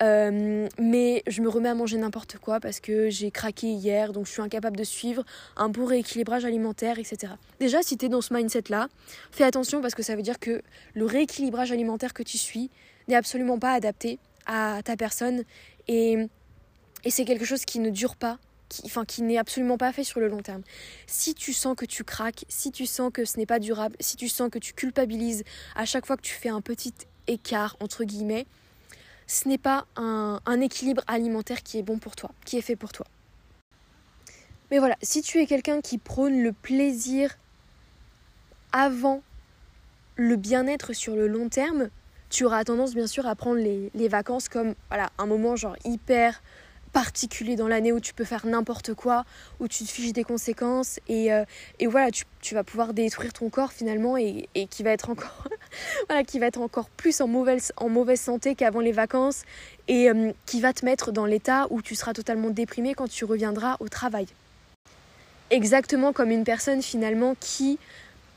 [0.02, 4.26] euh, mais je me remets à manger n'importe quoi parce que j'ai craqué hier, donc
[4.26, 5.24] je suis incapable de suivre
[5.56, 7.34] un bon rééquilibrage alimentaire, etc.
[7.60, 8.88] Déjà, si tu es dans ce mindset-là,
[9.32, 10.62] fais attention parce que ça veut dire que
[10.96, 12.72] le rééquilibrage alimentaire que tu suis
[13.08, 15.44] n'est absolument pas adapté à ta personne
[15.88, 16.28] et,
[17.08, 18.38] c'est quelque chose qui ne dure pas.
[18.70, 20.62] Qui, enfin, qui n'est absolument pas fait sur le long terme.
[21.06, 24.16] Si tu sens que tu craques, si tu sens que ce n'est pas durable, si
[24.16, 25.44] tu sens que tu culpabilises
[25.76, 26.94] à chaque fois que tu fais un petit
[27.28, 28.46] écart, entre guillemets,
[29.32, 32.92] ce n'est pas un, équilibre alimentaire qui est bon pour toi, qui est fait pour
[32.92, 33.06] toi.
[34.70, 37.38] Mais voilà, si tu es quelqu'un qui prône le plaisir
[38.74, 39.24] avant
[40.18, 41.90] le bien-être sur le long terme,
[42.30, 46.44] tu auras tendance bien sûr à prendre les, vacances comme voilà, un moment genre hyper
[46.92, 49.26] particulier dans l'année où tu peux faire n'importe quoi,
[49.60, 51.44] où tu te fiches des conséquences et, euh,
[51.88, 55.10] voilà, tu, vas pouvoir détruire ton corps finalement et, qui va être
[56.62, 57.72] encore plus en mauvaise,
[58.20, 59.44] santé qu'avant les vacances
[59.88, 63.26] et euh, qui va te mettre dans l'état où tu seras totalement déprimé quand tu
[63.26, 64.28] reviendras au travail.
[65.50, 67.78] Exactement comme une personne finalement qui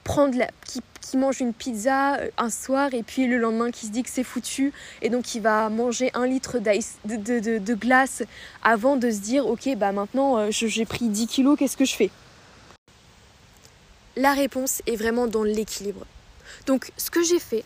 [0.03, 3.87] prend la, qui qui mange une pizza euh, un soir et puis le lendemain qui
[3.87, 8.23] se dit que c'est foutu et donc il va manger un litre de, glace
[8.63, 11.95] avant de se dire ok bah maintenant euh, j'ai pris 10 kilos qu'est-ce que je
[11.95, 12.11] fais?
[14.17, 16.07] La réponse est vraiment dans l'équilibre.
[16.67, 17.65] Donc ce que j'ai fait,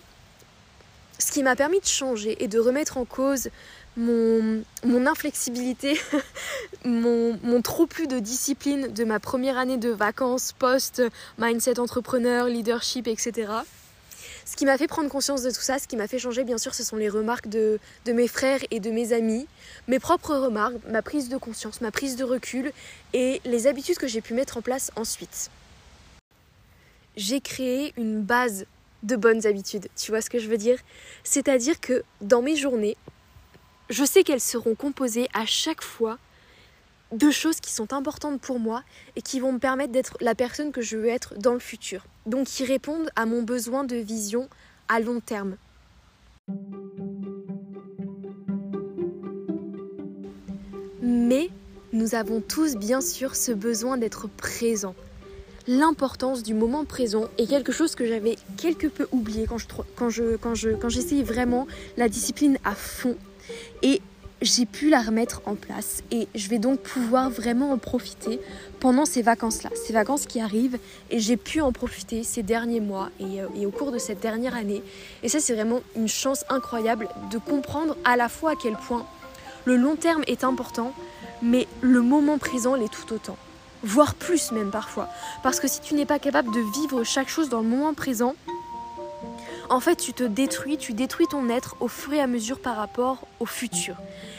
[1.18, 3.50] ce qui m'a permis de changer et de remettre en cause
[3.98, 6.00] mon, inflexibilité,
[6.84, 11.02] mon, trop plus de discipline de ma première année de vacances, post,
[11.38, 13.52] mindset entrepreneur, leadership, etc.
[14.44, 16.56] Ce qui m'a fait prendre conscience de tout ça, ce qui m'a fait changer, bien
[16.56, 19.46] sûr, ce sont les remarques de mes frères et de mes amis,
[19.88, 22.72] mes propres remarques, ma prise de conscience, ma prise de recul
[23.12, 25.50] et les habitudes que j'ai pu mettre en place ensuite.
[27.16, 28.64] J'ai créé une base
[29.02, 30.78] de bonnes habitudes, tu vois ce que je veux dire?
[31.24, 32.96] C'est-à-dire que dans mes journées,
[33.88, 36.18] je sais qu'elles seront composées à chaque fois
[37.12, 38.82] de choses qui sont importantes pour moi
[39.16, 42.04] et qui vont me permettre d'être la personne que je veux être dans le futur.
[42.26, 44.48] Donc qui répondent à mon besoin de vision
[44.88, 45.56] à long terme.
[51.00, 51.48] Mais
[51.92, 54.94] nous avons tous bien sûr ce besoin d'être présents.
[55.66, 59.46] L'importance du moment présent est quelque chose que j'avais quelque peu oublié
[59.96, 63.16] quand j'essayais vraiment la discipline à fond
[63.82, 64.00] et
[64.40, 68.40] j'ai pu la remettre en place et je vais donc pouvoir vraiment en profiter
[68.78, 70.78] pendant ces vacances-là, ces vacances qui arrivent
[71.10, 74.20] et j'ai pu en profiter ces derniers mois et, euh, et au cours de cette
[74.20, 74.82] dernière année.
[75.22, 79.06] Et ça, c'est vraiment une chance incroyable de comprendre à la fois à quel point
[79.64, 80.94] le long terme est important,
[81.42, 83.36] mais le moment présent l'est tout autant.
[83.82, 85.08] Voire plus même parfois.
[85.42, 88.34] Parce que si tu n'es pas capable de vivre chaque chose dans le moment présent,
[89.70, 92.76] en fait, tu te détruis, tu détruis ton être au fur et à mesure par
[92.76, 93.96] rapport au futur.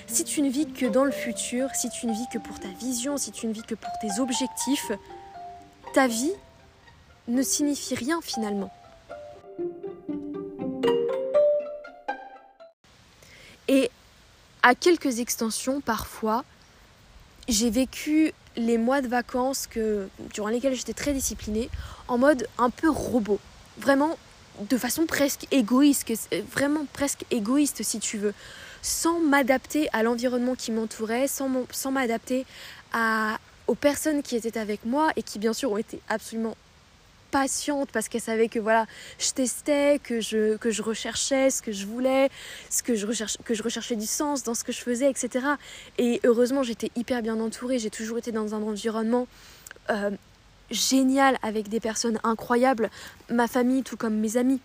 [0.08, 2.70] Si tu ne vis que dans le futur, si tu ne vis que pour ta
[2.70, 4.92] vision, si tu ne vis que pour tes objectifs,
[5.94, 6.34] ta vie
[7.28, 8.72] ne signifie rien finalement.
[13.68, 13.92] Et
[14.63, 16.44] à quelques extensions, parfois,
[17.48, 19.70] j'ai vécu les mois de vacances
[20.34, 21.70] durant lesquels j'étais très disciplinée
[22.08, 23.39] en mode un peu robot.
[23.78, 24.18] Vraiment,
[24.60, 26.12] de façon presque égoïste,
[26.52, 28.34] vraiment presque égoïste si tu veux,
[28.82, 31.50] sans m'adapter à l'environnement qui m'entourait, sans,
[31.91, 32.45] m'adapter
[33.67, 36.56] aux personnes qui étaient avec moi et qui bien sûr ont été absolument
[37.32, 38.88] patientes parce qu'elles savaient que voilà
[39.19, 42.30] je testais que je recherchais ce que je voulais
[42.72, 43.06] ce que je
[43.45, 45.45] que je recherchais du sens dans ce que je faisais etc
[46.00, 47.80] et heureusement j'étais hyper bien entourée.
[47.80, 49.28] J'ai toujours été dans un environnement
[49.89, 50.12] euh,
[50.71, 52.89] génial avec des personnes incroyables,
[53.29, 54.62] ma famille tout comme mes amis.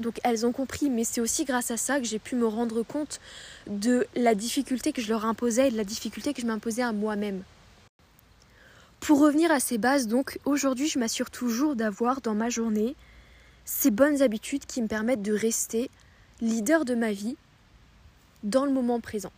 [0.00, 2.82] Donc elles ont compris, mais c'est aussi grâce à ça que j'ai pu me rendre
[2.82, 3.20] compte
[3.66, 6.92] de la difficulté que je leur imposais et de la difficulté que je m'imposais à
[6.92, 7.42] moi-même.
[9.00, 12.94] Pour revenir à ces bases, donc aujourd'hui je m'assure toujours d'avoir dans ma journée
[13.64, 15.90] ces bonnes habitudes qui me permettent de rester
[16.40, 17.36] leader de ma vie
[18.42, 19.32] dans le moment présent.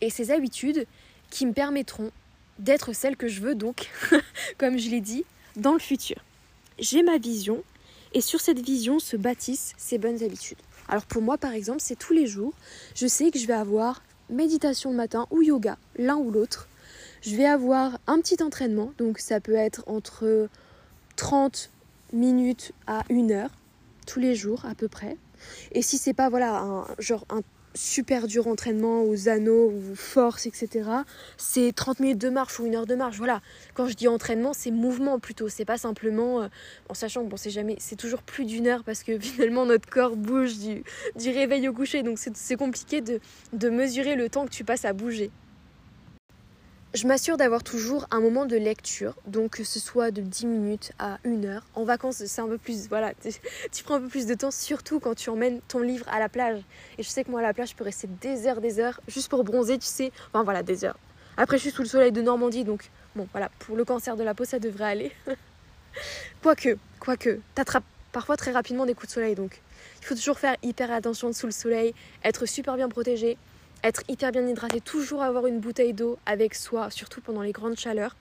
[0.00, 0.86] Et ces habitudes
[1.30, 2.10] qui me permettront
[2.58, 3.90] d'être celle que je veux donc,
[4.58, 5.24] comme je l'ai dit,
[5.56, 6.16] dans le futur.
[6.78, 7.62] J'ai ma vision
[8.14, 10.58] et sur cette vision se bâtissent ces bonnes habitudes.
[10.88, 12.52] Alors pour moi par exemple, c'est tous les jours,
[12.94, 16.68] je sais que je vais avoir méditation le matin ou yoga, l'un ou l'autre.
[17.22, 20.48] Je vais avoir un petit entraînement, donc ça peut être entre
[21.16, 21.70] 30
[22.12, 23.50] minutes à 1 heure
[24.06, 25.16] tous les jours à peu près.
[25.72, 27.42] Et si c'est pas voilà un genre un
[27.74, 30.88] super dur entraînement aux anneaux ou force, etc.
[31.36, 33.16] C'est 30 minutes de marche ou une heure de marche.
[33.18, 33.40] Voilà.
[33.74, 35.48] Quand je dis entraînement, c'est mouvement plutôt.
[35.48, 36.48] C'est pas simplement, euh,
[36.88, 40.16] en sachant que c'est jamais, c'est toujours plus d'une heure parce que finalement notre corps
[40.16, 40.84] bouge du,
[41.16, 42.02] du réveil au coucher.
[42.02, 43.20] Donc c'est compliqué de,
[43.52, 45.30] de mesurer le temps que tu passes à bouger
[46.94, 50.92] je m'assure d'avoir toujours un moment de lecture, donc que ce soit de 10 minutes
[50.98, 51.64] à 1 heure.
[51.74, 53.12] En vacances, c'est un peu plus, voilà,
[53.72, 56.28] tu prends un peu plus de temps, surtout quand tu emmènes ton livre à la
[56.28, 56.60] plage.
[56.98, 59.00] Et je sais que moi, à la plage, je peux rester des heures, des heures,
[59.08, 60.12] juste pour bronzer, tu sais.
[60.28, 60.98] Enfin, voilà, des heures.
[61.38, 64.22] Après, je suis sous le soleil de Normandie, donc bon, voilà, pour le cancer de
[64.22, 65.12] la peau, ça devrait aller.
[66.42, 69.62] quoique, quoique, t'attrapes parfois très rapidement des coups de soleil, donc
[70.02, 73.38] il faut toujours faire hyper attention sous le soleil, être super bien protégé
[73.82, 77.78] être hyper bien hydraté, toujours avoir une bouteille d'eau avec soi, surtout pendant les grandes
[77.78, 78.16] chaleurs.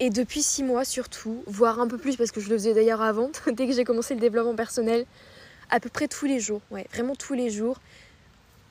[0.00, 3.02] Et depuis six mois surtout, voire un peu plus parce que je le faisais d'ailleurs
[3.02, 5.06] avant, dès que j'ai commencé le développement personnel,
[5.70, 7.80] à peu près tous les jours, ouais, vraiment tous les jours.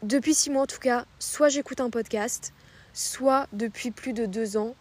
[0.04, 2.54] Depuis six mois en tout cas, soit j'écoute un podcast,
[2.94, 4.76] soit depuis plus de deux ans,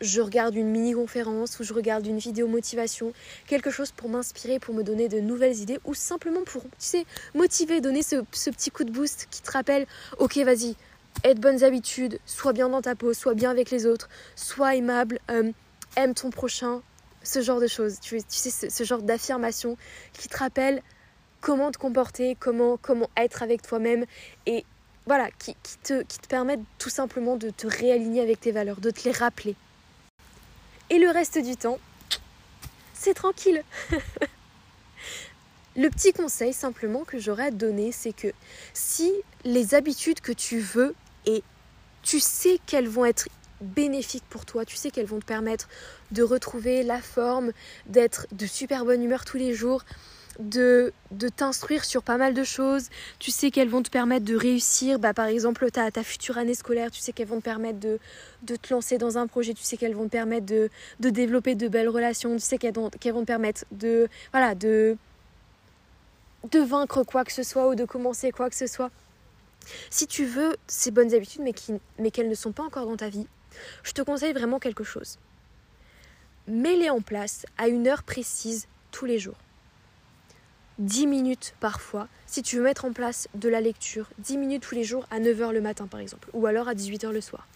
[0.00, 3.12] je regarde une mini-conférence ou je regarde une vidéo motivation,
[3.46, 7.06] quelque chose pour m'inspirer, pour me donner de nouvelles idées ou simplement pour, tu sais,
[7.34, 8.16] motiver, donner ce,
[8.50, 9.86] petit coup de boost qui te rappelle,
[10.18, 10.76] ok vas-y,
[11.24, 14.76] aie de bonnes habitudes, sois bien dans ta peau, sois bien avec les autres, sois
[14.76, 15.50] aimable, euh,
[15.96, 16.82] aime ton prochain,
[17.22, 19.76] ce genre de choses, tu, sais, ce, genre d'affirmation
[20.12, 20.82] qui te rappelle
[21.40, 24.04] comment te comporter, comment, comment être avec toi-même
[24.46, 24.64] et
[25.06, 28.90] voilà, qui, te, qui te permettent tout simplement de te réaligner avec tes valeurs, de
[28.90, 29.56] te les rappeler.
[30.90, 31.78] Et le reste du temps,
[32.94, 33.62] c'est tranquille.
[35.76, 38.28] le petit conseil simplement que j'aurais à te donner, c'est que
[38.72, 39.12] si
[39.44, 40.94] les habitudes que tu veux
[41.26, 41.42] et
[42.02, 43.28] tu sais qu'elles vont être
[43.60, 45.68] bénéfiques pour toi, tu sais qu'elles vont te permettre
[46.10, 47.52] de retrouver la forme,
[47.86, 49.84] d'être de super bonne humeur tous les jours,
[50.38, 50.92] de,
[51.36, 52.88] t'instruire sur pas mal de choses.
[53.18, 54.98] Tu sais qu'elles vont te permettre de réussir.
[54.98, 57.98] Bah, par exemple, ta, ta future année scolaire, tu sais qu'elles vont te permettre de,
[58.56, 59.54] te lancer dans un projet.
[59.54, 60.70] Tu sais qu'elles vont te permettre de,
[61.00, 62.34] développer de belles relations.
[62.34, 64.96] Tu sais qu'elles vont, qu'elles vont te permettre de, voilà, de,
[66.50, 68.90] de vaincre quoi que ce soit ou de commencer quoi que ce soit.
[69.90, 71.42] Si tu veux ces bonnes habitudes
[71.98, 73.26] mais qu'elles ne sont pas encore dans ta vie,
[73.82, 75.18] je te conseille vraiment quelque chose.
[76.46, 79.36] Mets-les en place à une heure précise tous les jours.
[80.78, 84.76] 10 minutes parfois, si tu veux mettre en place de la lecture, 10 minutes tous
[84.76, 87.48] les jours à 9h le matin par exemple, ou alors à 18h le soir.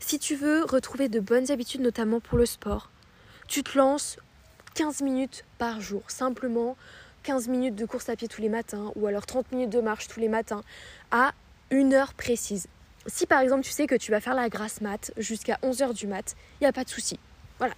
[0.00, 2.90] Si tu veux retrouver de bonnes habitudes, notamment pour le sport,
[3.46, 4.18] tu te lances
[4.74, 6.76] 15 minutes par jour, simplement
[7.22, 10.08] 15 minutes de course à pied tous les matins, ou alors 30 minutes de marche
[10.08, 10.62] tous les matins,
[11.12, 11.32] à
[11.70, 12.66] une heure précise.
[13.06, 16.08] Si par exemple tu sais que tu vas faire la grasse mat jusqu'à 11h du
[16.08, 17.20] mat, il n'y a pas de souci.
[17.58, 17.74] Voilà.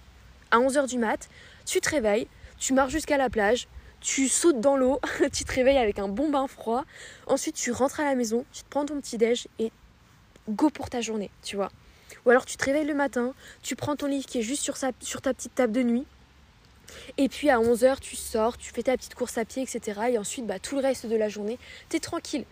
[0.51, 1.29] À 11h du mat,
[1.67, 2.29] tu te réveilles,
[2.59, 3.69] tu marches jusqu'à la plage,
[4.01, 5.01] tu sautes dans l'eau,
[5.33, 6.85] tu te réveilles avec un bon bain froid,
[7.27, 9.73] ensuite tu rentres à la maison, tu te prends ton petit déj et
[10.49, 11.71] go pour ta journée, tu vois.
[12.25, 14.77] Ou alors tu te réveilles le matin, tu prends ton livre qui est juste sur,
[14.79, 16.07] ta petite table de nuit,
[17.19, 20.01] et puis à 11h tu sors, tu fais ta petite course à pied, etc.
[20.11, 22.45] Et ensuite bah, tout le reste de la journée, tu es tranquille.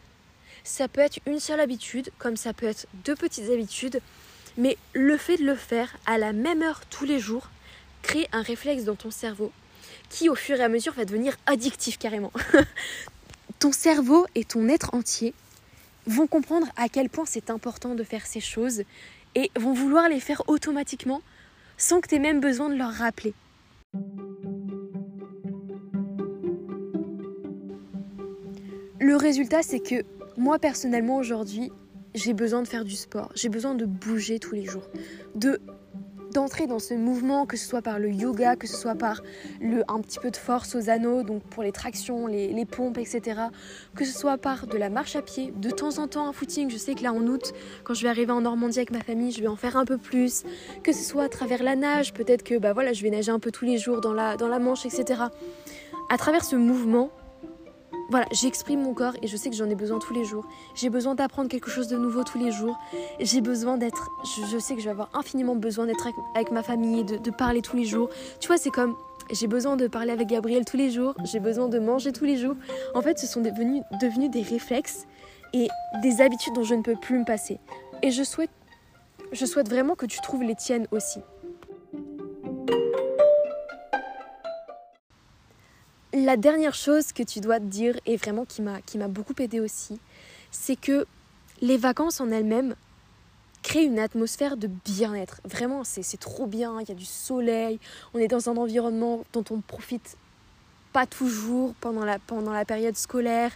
[0.65, 4.01] Ça peut être une seule habitude, comme ça peut être deux petites habitudes,
[4.57, 7.49] mais le fait de le faire à la même heure tous les jours
[8.03, 9.53] crée un réflexe dans ton cerveau
[10.09, 12.33] qui au fur et à mesure va devenir addictif carrément.
[13.59, 15.35] ton cerveau et ton être entier
[16.07, 18.83] vont comprendre à quel point c'est important de faire ces choses
[19.35, 21.23] et vont vouloir les faire automatiquement
[21.77, 23.35] sans que tu aies même besoin de leur rappeler.
[29.01, 30.05] Le résultat, c'est que
[30.37, 31.71] moi personnellement aujourd'hui,
[32.15, 34.89] j'ai besoin de faire du sport, j'ai besoin de bouger tous les jours,
[35.35, 35.61] de
[36.35, 39.23] d'entrer dans ce mouvement, que ce soit par le yoga, que ce soit par
[39.88, 43.40] un petit peu de force aux anneaux, donc pour les tractions, les, les, pompes, etc.
[43.94, 46.70] Que ce soit par de la marche à pied, de temps en temps un footing.
[46.70, 47.53] Je sais que là en août,
[47.85, 49.97] quand je vais arriver en Normandie avec ma famille, je vais en faire un peu
[49.97, 50.42] plus.
[50.83, 53.38] Que ce soit à travers la nage, peut-être que bah voilà, je vais nager un
[53.38, 55.23] peu tous les jours dans la, dans la Manche, etc.
[56.11, 57.11] À travers ce mouvement,
[58.11, 60.45] voilà, j'exprime mon corps et je sais que j'en ai besoin tous les jours.
[60.75, 62.79] J'ai besoin d'apprendre quelque chose de nouveau tous les jours.
[63.19, 64.11] J'ai besoin d'être,
[64.51, 67.62] je, sais que je vais avoir infiniment besoin d'être avec, ma famille, de, de parler
[67.62, 68.11] tous les jours.
[68.40, 68.95] Tu vois, c'est comme
[69.31, 72.37] j'ai besoin de parler avec Gabriel tous les jours, j'ai besoin de manger tous les
[72.37, 72.57] jours.
[72.95, 75.07] En fait, ce sont devenus, devenus des réflexes
[75.53, 75.69] et
[76.03, 77.59] des habitudes dont je ne peux plus me passer.
[78.03, 78.51] Et je souhaite,
[79.33, 81.21] je souhaite vraiment que tu trouves les tiennes aussi.
[86.25, 89.61] La dernière chose que tu dois te dire, et vraiment qui m'a, qui beaucoup aidé
[89.61, 90.01] aussi,
[90.51, 91.05] c'est que
[91.61, 92.77] les vacances en elles-mêmes
[93.63, 95.43] créent une atmosphère de bien-être.
[95.45, 97.79] Vraiment, c'est, c'est trop bien, il y a du soleil,
[98.15, 100.17] on est dans un environnement dont on profite
[100.95, 103.51] pas toujours pendant la, pendant période scolaire.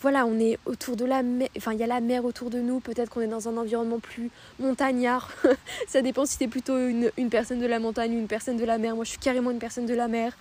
[0.00, 2.80] Voilà, on est autour de la mer, il y a la mer autour de nous,
[2.80, 5.30] peut-être qu'on est dans un environnement plus montagnard.
[5.86, 8.56] Ça dépend si tu es plutôt une, une personne de la montagne ou une personne
[8.56, 8.94] de la mer.
[8.94, 10.34] Moi je suis carrément une personne de la mer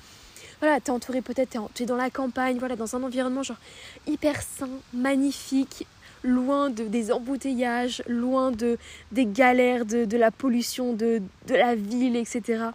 [0.59, 3.59] voilà, t'es entouré peut-être, t'es, es dans la campagne, voilà, dans un environnement genre
[4.07, 5.85] hyper sain, magnifique,
[6.25, 8.77] loin de, des embouteillages, loin de,
[9.11, 12.65] des galères, de, la pollution de, la ville, etc.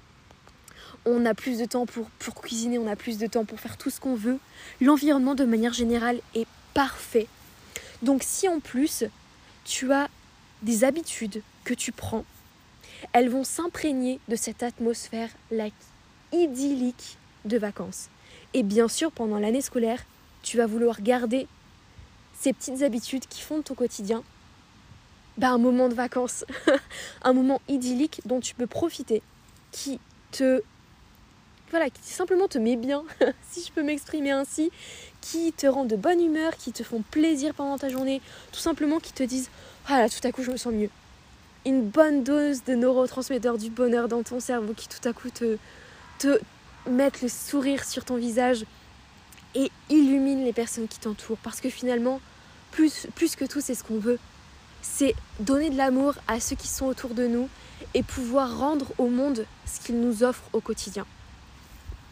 [1.05, 3.77] On a plus de temps pour, pour cuisiner, on a plus de temps pour faire
[3.77, 4.39] tout ce qu'on veut.
[4.81, 7.27] L'environnement de manière générale est parfait.
[8.03, 9.05] Donc si en plus
[9.65, 10.09] tu as
[10.63, 12.25] des habitudes que tu prends,
[13.13, 15.31] elles vont s'imprégner de cette atmosphère
[16.33, 18.09] idyllique de vacances.
[18.55, 20.05] Et bien sûr, pendant l'année scolaire,
[20.43, 21.47] tu vas vouloir garder
[22.39, 24.23] ces petites habitudes qui font de ton quotidien
[25.41, 26.45] bah, un moment de vacances,
[27.23, 29.23] un moment idyllique dont tu peux profiter,
[29.73, 29.99] qui
[30.33, 30.63] te
[31.71, 33.05] voilà, qui simplement te met bien,
[33.51, 34.71] si je peux m'exprimer ainsi,
[35.21, 38.21] qui te rend de bonne humeur, qui te font plaisir pendant ta journée,
[38.53, 39.51] tout simplement qui te disent
[39.89, 40.91] ah tout à coup je me sens mieux.
[41.65, 45.59] Une bonne dose de neurotransmetteurs du bonheur dans ton cerveau qui tout à coup te,
[46.19, 46.41] te,
[46.89, 48.65] mettre le sourire sur ton visage
[49.55, 51.39] et illumine les personnes qui t'entourent.
[51.39, 52.21] Parce que finalement,
[52.71, 54.19] plus, plus que tout, c'est ce qu'on veut.
[54.83, 57.49] C'est donner de l'amour à ceux qui sont autour de nous
[57.95, 61.07] et pouvoir rendre au monde ce qu'il nous offre au quotidien.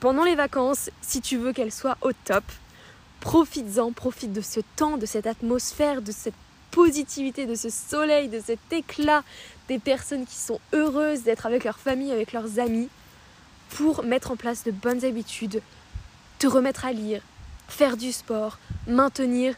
[0.01, 2.45] Pendant les vacances, si tu veux qu'elles soient au top,
[3.21, 6.35] profites-en, profite de ce temps, de cette atmosphère, de cette
[6.71, 9.25] positivité, de ce soleil, de cet éclat
[9.69, 12.89] des personnes qui sont heureuses d'être avec leur famille, avec leurs amis
[13.71, 15.63] pour mettre en place de bonnes habitudes,
[16.39, 17.23] te remettre à lire,
[17.69, 19.55] faire du sport, maintenir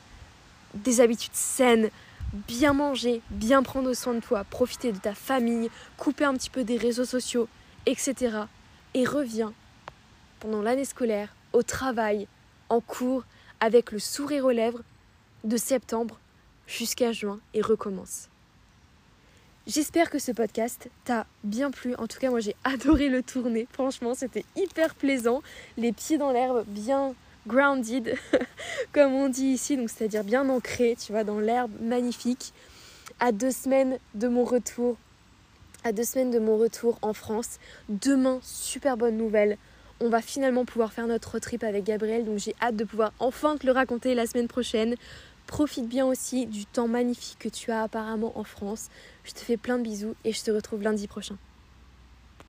[0.74, 1.90] des habitudes saines,
[2.32, 6.64] bien manger, bien prendre soin de toi, profiter de ta famille, couper un petit peu
[6.64, 7.48] des réseaux sociaux,
[7.86, 8.38] etc.
[8.94, 9.52] Et reviens
[10.40, 12.26] pendant l'année scolaire, au travail,
[12.68, 13.24] en cours,
[13.60, 14.82] avec le sourire aux lèvres,
[15.44, 16.18] de septembre
[16.66, 18.28] jusqu'à juin et recommence.
[19.66, 21.94] J'espère que ce podcast t'a bien plu.
[21.96, 23.68] En tout cas, moi j'ai adoré le tourner.
[23.72, 25.42] Franchement, c'était hyper plaisant.
[25.76, 27.14] Les pieds dans l'herbe, bien
[27.46, 28.16] grounded,
[28.92, 32.52] comme on dit ici, donc c'est-à-dire bien ancré, tu vois, dans l'herbe magnifique.
[33.18, 34.96] À deux semaines de mon retour,
[35.84, 37.58] à deux semaines de mon retour en France.
[37.88, 39.58] Demain, super bonne nouvelle.
[40.00, 43.58] On va finalement pouvoir faire notre trip avec Gabriel, donc j'ai hâte de pouvoir enfin
[43.58, 44.94] te le raconter la semaine prochaine.
[45.50, 48.86] Profite bien aussi du temps magnifique que tu as apparemment en France.
[49.24, 51.36] Je te fais plein de bisous et je te retrouve lundi prochain.